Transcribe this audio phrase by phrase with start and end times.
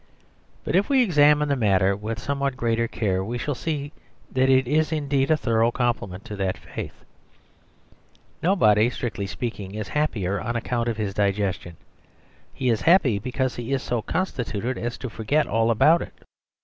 [0.63, 3.93] But if we examine the matter with somewhat greater care we shall see
[4.31, 7.05] that it is indeed a thorough compliment to that faith.
[8.41, 11.77] Nobody, strictly speaking, is happier on account of his digestion.
[12.51, 16.13] He is happy because he is so constituted as to forget all about it.